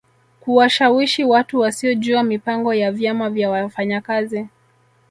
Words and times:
Kuwashawishi 0.39 1.23
watu 1.23 1.59
wasiojua 1.59 2.23
mipango 2.23 2.73
ya 2.73 2.91
vyama 2.91 3.29
vya 3.29 3.49
wafanyakazi 3.49 4.47